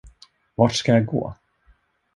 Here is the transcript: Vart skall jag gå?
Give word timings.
Vart 0.57 0.75
skall 0.75 0.95
jag 0.95 1.05
gå? 1.05 1.35